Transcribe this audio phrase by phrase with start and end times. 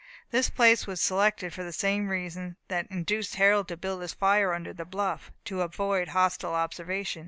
[0.31, 4.51] This place was selected for the same reason that induced Harold to build his fire
[4.51, 7.19] under the bluff to avoid hostile observation.